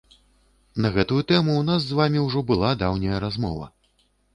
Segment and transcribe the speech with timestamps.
[0.85, 3.75] На гэтую тэму ў нас з вамі ўжо была даўняя размова.